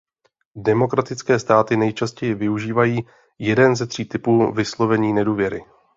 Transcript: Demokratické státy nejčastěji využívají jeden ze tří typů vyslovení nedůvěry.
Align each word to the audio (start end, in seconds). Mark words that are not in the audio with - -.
Demokratické 0.57 1.39
státy 1.39 1.77
nejčastěji 1.77 2.33
využívají 2.33 3.07
jeden 3.39 3.75
ze 3.75 3.85
tří 3.87 4.05
typů 4.05 4.51
vyslovení 4.51 5.13
nedůvěry. 5.13 5.61